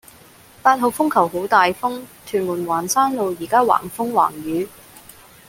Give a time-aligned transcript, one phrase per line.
[0.63, 4.67] 八號風球好大風，屯門環山路依家橫風橫雨